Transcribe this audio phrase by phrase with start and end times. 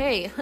[0.00, 0.32] hey.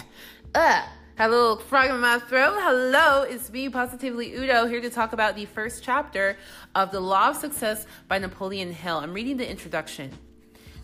[0.54, 0.82] uh,
[1.16, 2.54] had a little frog in my throat.
[2.56, 6.36] Hello, it's me, Positively Udo, here to talk about the first chapter
[6.76, 8.98] of The Law of Success by Napoleon Hill.
[8.98, 10.16] I'm reading the introduction.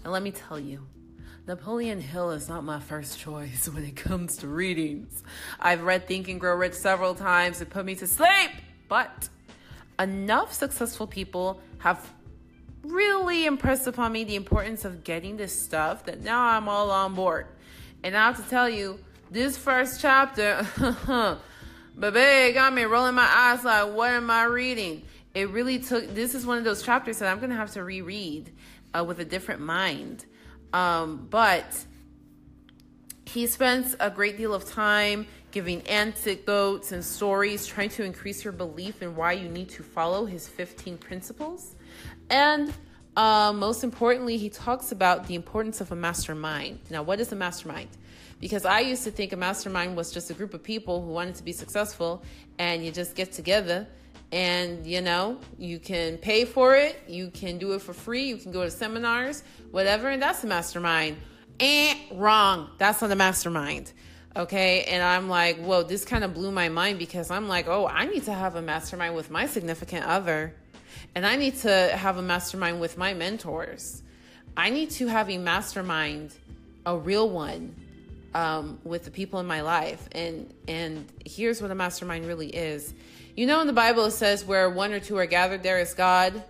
[0.02, 0.84] And let me tell you,
[1.46, 5.22] Napoleon Hill is not my first choice when it comes to readings.
[5.60, 7.60] I've read Think and Grow Rich several times.
[7.60, 8.50] It put me to sleep.
[8.88, 9.28] But
[10.00, 12.12] enough successful people have
[12.82, 17.14] really impressed upon me the importance of getting this stuff that now I'm all on
[17.14, 17.46] board.
[18.04, 18.98] And I have to tell you,
[19.30, 20.66] this first chapter,
[21.98, 25.04] baby, got me rolling my eyes like, what am I reading?
[25.32, 27.82] It really took, this is one of those chapters that I'm going to have to
[27.82, 28.52] reread
[28.92, 30.26] uh, with a different mind.
[30.74, 31.64] Um, but
[33.24, 38.52] he spends a great deal of time giving anecdotes and stories, trying to increase your
[38.52, 41.74] belief in why you need to follow his 15 principles.
[42.28, 42.70] And
[43.16, 46.80] uh, most importantly, he talks about the importance of a mastermind.
[46.90, 47.88] Now, what is a mastermind?
[48.40, 51.36] Because I used to think a mastermind was just a group of people who wanted
[51.36, 52.22] to be successful
[52.58, 53.86] and you just get together
[54.32, 58.36] and you know you can pay for it you can do it for free you
[58.36, 61.16] can go to seminars whatever and that's a mastermind
[61.60, 63.92] and eh, wrong that's not a mastermind
[64.34, 67.86] okay and i'm like whoa this kind of blew my mind because i'm like oh
[67.86, 70.52] i need to have a mastermind with my significant other
[71.14, 74.02] and I need to have a mastermind with my mentors.
[74.56, 76.32] I need to have a mastermind,
[76.86, 77.74] a real one,
[78.34, 80.08] um, with the people in my life.
[80.12, 82.94] And and here's what a mastermind really is.
[83.36, 85.94] You know, in the Bible it says where one or two are gathered, there is
[85.94, 86.42] God.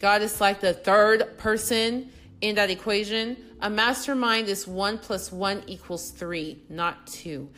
[0.00, 3.36] God is like the third person in that equation.
[3.60, 7.48] A mastermind is one plus one equals three, not two.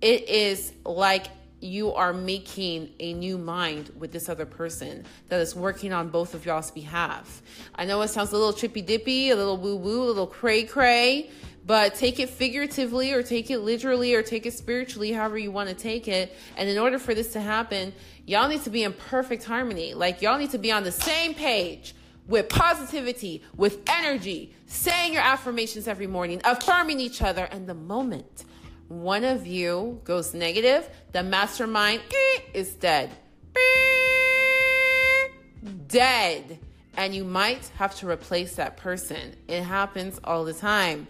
[0.00, 1.26] It is like
[1.60, 6.34] you are making a new mind with this other person that is working on both
[6.34, 7.42] of y'all's behalf.
[7.74, 10.64] I know it sounds a little trippy dippy, a little woo woo, a little cray
[10.64, 11.30] cray,
[11.66, 15.68] but take it figuratively or take it literally or take it spiritually, however you want
[15.68, 16.34] to take it.
[16.56, 17.92] And in order for this to happen,
[18.24, 19.94] y'all need to be in perfect harmony.
[19.94, 21.94] Like y'all need to be on the same page
[22.28, 27.44] with positivity, with energy, saying your affirmations every morning, affirming each other.
[27.44, 28.44] And the moment
[28.88, 32.02] one of you goes negative, the mastermind
[32.54, 33.10] is dead.
[35.88, 36.58] Dead.
[36.96, 39.36] And you might have to replace that person.
[39.46, 41.06] It happens all the time.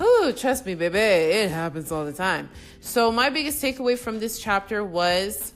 [0.00, 2.50] Ooh, trust me, baby, it happens all the time.
[2.80, 5.54] So, my biggest takeaway from this chapter was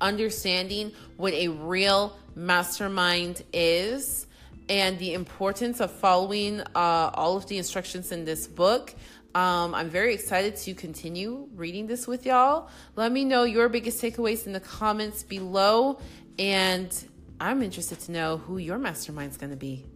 [0.00, 4.26] understanding what a real mastermind is
[4.68, 8.94] and the importance of following uh, all of the instructions in this book.
[9.34, 12.68] Um, I'm very excited to continue reading this with y'all.
[12.96, 16.00] Let me know your biggest takeaways in the comments below.
[16.38, 16.92] And
[17.38, 19.86] I'm interested to know who your mastermind's going to be.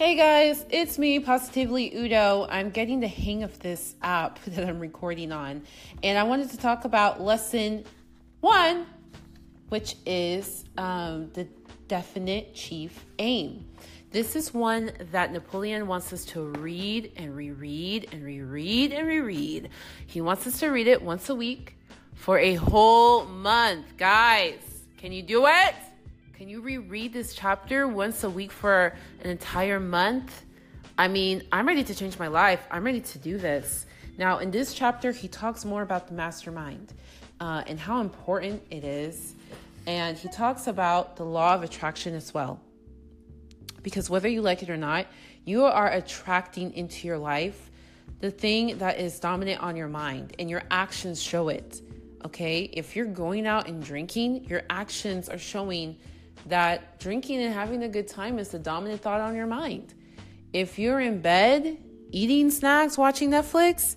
[0.00, 2.46] Hey guys, it's me, Positively Udo.
[2.48, 5.62] I'm getting the hang of this app that I'm recording on,
[6.02, 7.84] and I wanted to talk about lesson
[8.40, 8.86] one,
[9.68, 11.46] which is um, the
[11.90, 13.64] definite chief aim.
[14.12, 19.70] This is one that Napoleon wants us to read and reread and reread and reread.
[20.06, 21.74] He wants us to read it once a week
[22.14, 23.96] for a whole month.
[23.96, 24.60] Guys,
[24.98, 25.74] can you do it?
[26.34, 30.44] Can you reread this chapter once a week for an entire month?
[30.96, 32.64] I mean, I'm ready to change my life.
[32.70, 33.84] I'm ready to do this.
[34.16, 36.92] Now, in this chapter, he talks more about the mastermind
[37.40, 39.34] uh, and how important it is.
[39.86, 42.60] And he talks about the law of attraction as well.
[43.82, 45.06] Because whether you like it or not,
[45.44, 47.70] you are attracting into your life
[48.20, 51.80] the thing that is dominant on your mind, and your actions show it.
[52.24, 52.64] Okay?
[52.72, 55.96] If you're going out and drinking, your actions are showing
[56.46, 59.94] that drinking and having a good time is the dominant thought on your mind.
[60.52, 61.78] If you're in bed
[62.10, 63.96] eating snacks, watching Netflix,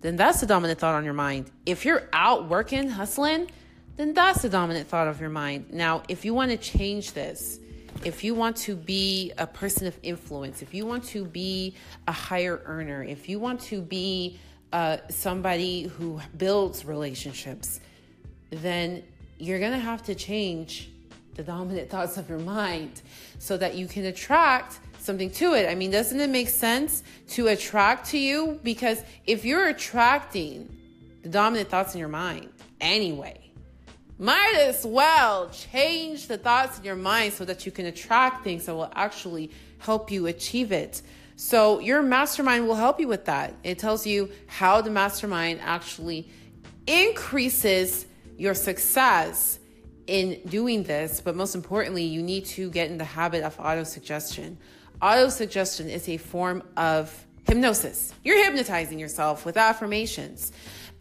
[0.00, 1.50] then that's the dominant thought on your mind.
[1.66, 3.50] If you're out working, hustling,
[4.00, 5.66] then that's the dominant thought of your mind.
[5.74, 7.60] Now, if you want to change this,
[8.02, 11.74] if you want to be a person of influence, if you want to be
[12.08, 14.38] a higher earner, if you want to be
[14.72, 17.80] uh, somebody who builds relationships,
[18.48, 19.02] then
[19.38, 20.88] you're going to have to change
[21.34, 23.02] the dominant thoughts of your mind
[23.38, 25.68] so that you can attract something to it.
[25.68, 28.58] I mean, doesn't it make sense to attract to you?
[28.62, 30.74] Because if you're attracting
[31.22, 33.49] the dominant thoughts in your mind anyway,
[34.20, 38.66] might as well change the thoughts in your mind so that you can attract things
[38.66, 41.00] that will actually help you achieve it.
[41.36, 43.54] So, your mastermind will help you with that.
[43.64, 46.28] It tells you how the mastermind actually
[46.86, 48.04] increases
[48.36, 49.58] your success
[50.06, 54.56] in doing this, but most importantly, you need to get in the habit of autosuggestion.
[55.00, 58.12] Autosuggestion is a form of hypnosis.
[58.22, 60.52] You're hypnotizing yourself with affirmations,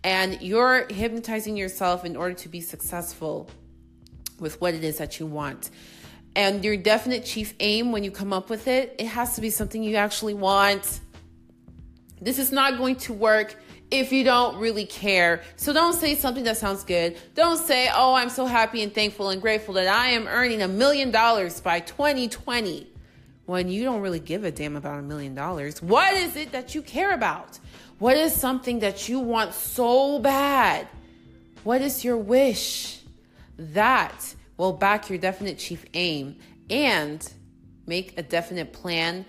[0.04, 3.50] and you're hypnotizing yourself in order to be successful
[4.40, 5.70] with what it is that you want.
[6.36, 9.50] And your definite chief aim when you come up with it, it has to be
[9.50, 11.02] something you actually want.
[12.22, 13.56] This is not going to work
[13.92, 15.42] if you don't really care.
[15.56, 17.18] So don't say something that sounds good.
[17.34, 20.68] Don't say, oh, I'm so happy and thankful and grateful that I am earning a
[20.68, 22.88] million dollars by 2020
[23.46, 25.82] when you don't really give a damn about a million dollars.
[25.82, 27.58] What is it that you care about?
[28.00, 30.88] What is something that you want so bad?
[31.66, 33.02] What is your wish?
[33.58, 36.38] That will back your definite chief aim
[36.70, 37.30] and
[37.86, 39.26] make a definite plan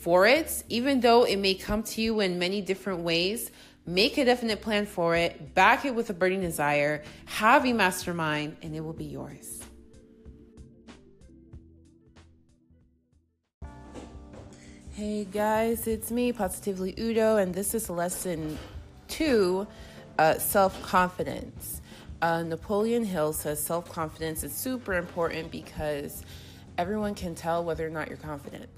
[0.00, 3.50] for it, even though it may come to you in many different ways.
[3.84, 8.56] Make a definite plan for it, back it with a burning desire, have a mastermind,
[8.62, 9.65] and it will be yours.
[14.96, 18.56] Hey guys, it's me, Positively Udo, and this is lesson
[19.08, 19.66] two
[20.18, 21.82] uh, self confidence.
[22.22, 26.24] Uh, Napoleon Hill says self confidence is super important because
[26.78, 28.70] everyone can tell whether or not you're confident.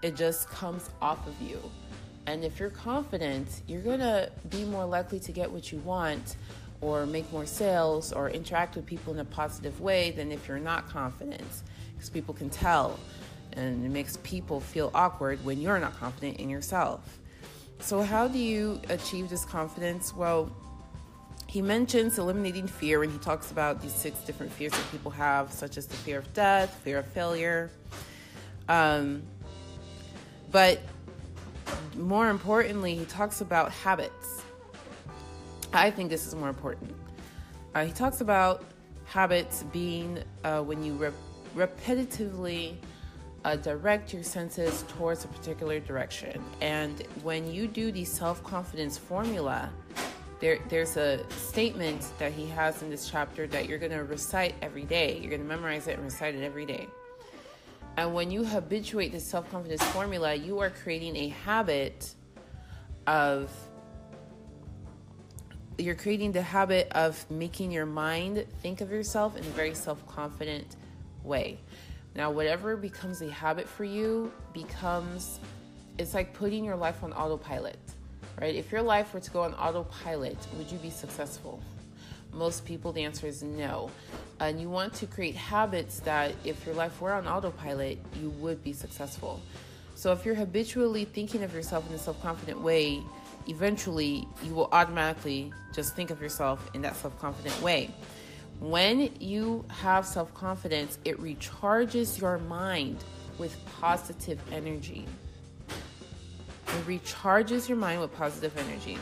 [0.00, 1.60] It just comes off of you.
[2.24, 6.36] And if you're confident, you're going to be more likely to get what you want
[6.80, 10.58] or make more sales or interact with people in a positive way than if you're
[10.58, 11.44] not confident
[11.92, 12.98] because people can tell
[13.54, 17.18] and it makes people feel awkward when you're not confident in yourself.
[17.80, 20.14] So, how do you achieve this confidence?
[20.14, 20.50] Well,
[21.46, 25.50] he mentions eliminating fear when he talks about these six different fears that people have,
[25.50, 27.70] such as the fear of death, fear of failure.
[28.68, 29.22] Um,
[30.52, 30.80] but
[31.96, 34.42] more importantly, he talks about habits.
[35.72, 36.94] I think this is more important.
[37.74, 38.64] Uh, he talks about
[39.06, 41.10] habits being uh, when you re-
[41.56, 42.76] repetitively
[43.44, 46.42] uh, direct your senses towards a particular direction.
[46.60, 49.70] And when you do the self confidence formula,
[50.40, 54.54] there, there's a statement that he has in this chapter that you're going to recite
[54.62, 55.18] every day.
[55.18, 56.88] You're going to memorize it and recite it every day.
[57.96, 62.14] And when you habituate this self confidence formula, you are creating a habit
[63.06, 63.50] of
[65.78, 70.06] you're creating the habit of making your mind think of yourself in a very self
[70.06, 70.76] confident
[71.24, 71.58] way.
[72.14, 75.40] Now, whatever becomes a habit for you becomes
[76.00, 77.78] it's like putting your life on autopilot,
[78.40, 78.54] right?
[78.54, 81.62] If your life were to go on autopilot, would you be successful?
[82.32, 83.90] Most people, the answer is no.
[84.38, 88.64] And you want to create habits that, if your life were on autopilot, you would
[88.64, 89.40] be successful.
[89.94, 93.02] So, if you're habitually thinking of yourself in a self confident way,
[93.48, 97.90] eventually you will automatically just think of yourself in that self confident way.
[98.60, 103.02] When you have self confidence, it recharges your mind
[103.38, 105.06] with positive energy.
[105.68, 108.98] It recharges your mind with positive energy.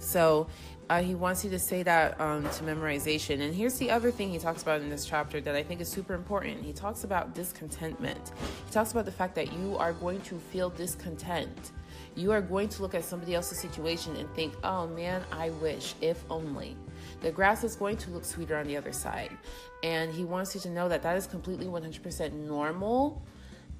[0.00, 0.48] So,
[0.90, 3.42] uh, he wants you to say that um, to memorization.
[3.42, 5.88] And here's the other thing he talks about in this chapter that I think is
[5.88, 6.64] super important.
[6.64, 8.32] He talks about discontentment.
[8.66, 11.72] He talks about the fact that you are going to feel discontent.
[12.14, 15.94] You are going to look at somebody else's situation and think, oh man, I wish,
[16.00, 16.74] if only.
[17.20, 19.36] The grass is going to look sweeter on the other side.
[19.82, 23.22] And he wants you to know that that is completely 100% normal.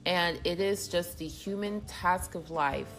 [0.04, 2.92] And it is just the human task of life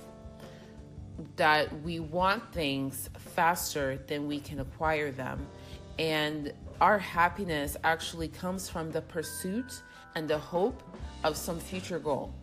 [1.36, 5.46] that we want things faster than we can acquire them.
[5.98, 9.82] And our happiness actually comes from the pursuit
[10.16, 10.82] and the hope
[11.24, 12.34] of some future goal.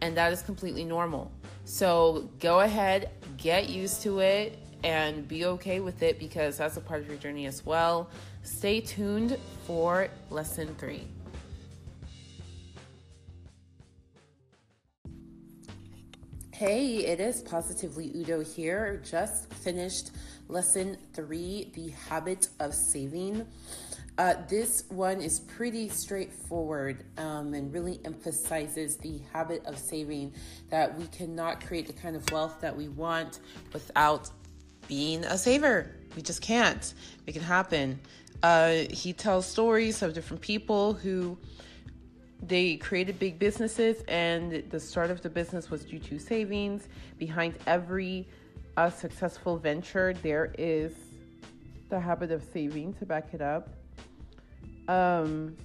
[0.00, 1.30] And that is completely normal.
[1.64, 6.80] So go ahead, get used to it, and be okay with it because that's a
[6.80, 8.10] part of your journey as well.
[8.42, 11.06] Stay tuned for lesson three.
[16.60, 19.00] Hey, it is Positively Udo here.
[19.02, 20.10] Just finished
[20.46, 23.46] lesson three The Habit of Saving.
[24.18, 30.34] Uh, this one is pretty straightforward um, and really emphasizes the habit of saving
[30.68, 33.40] that we cannot create the kind of wealth that we want
[33.72, 34.28] without
[34.86, 35.90] being a saver.
[36.14, 36.92] We just can't
[37.26, 37.98] make it happen.
[38.42, 41.38] Uh, he tells stories of different people who
[42.42, 46.88] they created big businesses, and the start of the business was due to savings.
[47.18, 48.28] Behind every
[48.76, 50.94] uh, successful venture, there is
[51.90, 53.68] the habit of saving to back it up.
[54.88, 55.56] Um,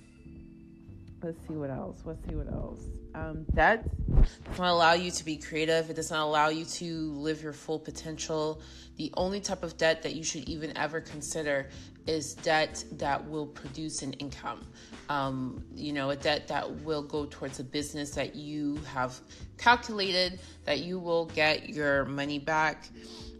[1.26, 2.02] let's see what else.
[2.06, 2.82] Let's see what else.
[3.16, 3.84] Um, that
[4.22, 5.90] does not allow you to be creative.
[5.90, 8.62] It does not allow you to live your full potential.
[8.98, 11.70] The only type of debt that you should even ever consider
[12.06, 14.68] is debt that will produce an income.
[15.10, 19.20] Um, you know, a debt that will go towards a business that you have
[19.58, 22.88] calculated that you will get your money back,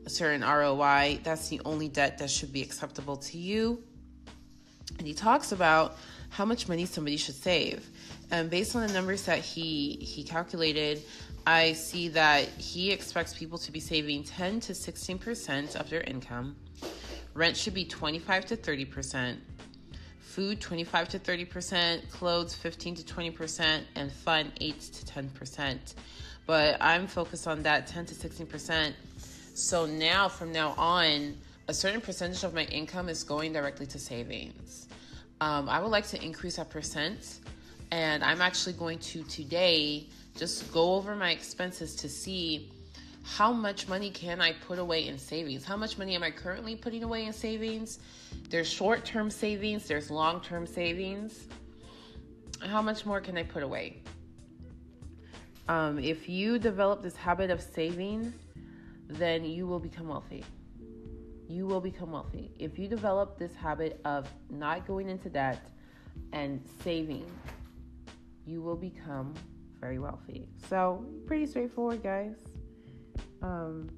[0.06, 1.20] a certain ROI.
[1.24, 3.84] That's the only debt that should be acceptable to you.
[4.98, 5.98] And he talks about
[6.36, 7.90] how much money somebody should save.
[8.30, 11.02] And based on the numbers that he he calculated,
[11.48, 16.58] I see that he expects people to be saving 10 to 16% of their income.
[17.34, 19.38] Rent should be 25 to 30%.
[20.20, 25.94] Food 25 to 30%, clothes 15 to 20%, and fun 8 to 10%.
[26.46, 28.94] But I'm focused on that 10 to 16%.
[29.54, 31.38] So now from now on,
[31.70, 34.88] a certain percentage of my income is going directly to savings.
[35.42, 37.40] Um, I would like to increase that percent,
[37.92, 42.72] and I'm actually going to today just go over my expenses to see
[43.24, 45.66] how much money can I put away in savings?
[45.66, 48.00] How much money am I currently putting away in savings?
[48.50, 51.48] There's short term savings, there's long term savings.
[52.62, 54.02] How much more can I put away?
[55.68, 58.34] Um, if you develop this habit of saving,
[59.10, 60.46] then you will become wealthy
[61.48, 62.52] you will become wealthy.
[62.60, 65.70] If you develop this habit of not going into debt
[66.34, 67.26] and saving,
[68.46, 69.34] you will become
[69.80, 70.48] very wealthy.
[70.70, 72.36] So, pretty straightforward, guys.
[73.42, 73.90] Um,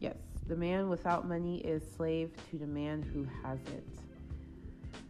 [0.00, 0.16] yes,
[0.48, 3.86] the man without money is slave to the man who has it.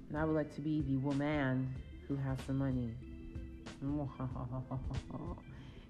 [0.08, 1.72] And I would like to be the woman
[2.06, 2.90] who has the money.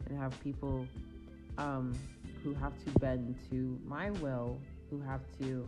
[0.06, 0.87] and have people
[1.58, 1.94] um,
[2.44, 4.60] who have to bend to my will,
[4.90, 5.66] who have to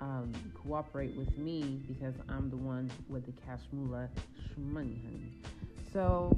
[0.00, 4.08] um, cooperate with me because I'm the one with the cash moolah
[4.56, 5.32] money, honey.
[5.92, 6.36] So